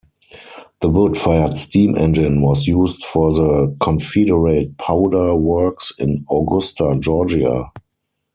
The 0.79 0.89
wood-fired 0.89 1.57
steam 1.57 1.95
engine 1.95 2.41
was 2.41 2.65
used 2.65 3.03
for 3.05 3.31
the 3.31 3.75
Confederate 3.79 4.75
Powder 4.79 5.35
Works 5.35 5.91
in 5.99 6.25
Augusta, 6.31 6.97
Georgia. 6.99 7.65